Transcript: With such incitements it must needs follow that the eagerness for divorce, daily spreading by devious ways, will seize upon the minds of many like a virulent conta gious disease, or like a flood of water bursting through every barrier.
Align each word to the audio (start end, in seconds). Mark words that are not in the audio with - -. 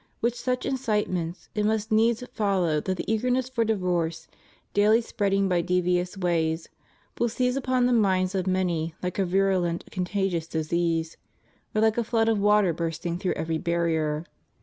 With 0.19 0.33
such 0.33 0.65
incitements 0.65 1.47
it 1.53 1.63
must 1.63 1.91
needs 1.91 2.23
follow 2.33 2.79
that 2.81 2.97
the 2.97 3.05
eagerness 3.13 3.49
for 3.49 3.63
divorce, 3.63 4.27
daily 4.73 4.99
spreading 4.99 5.47
by 5.47 5.61
devious 5.61 6.17
ways, 6.17 6.69
will 7.19 7.29
seize 7.29 7.55
upon 7.55 7.85
the 7.85 7.93
minds 7.93 8.33
of 8.33 8.47
many 8.47 8.95
like 9.03 9.19
a 9.19 9.25
virulent 9.27 9.85
conta 9.91 10.31
gious 10.31 10.49
disease, 10.49 11.17
or 11.75 11.81
like 11.81 11.99
a 11.99 12.03
flood 12.03 12.29
of 12.29 12.39
water 12.39 12.73
bursting 12.73 13.19
through 13.19 13.33
every 13.33 13.59
barrier. 13.59 14.25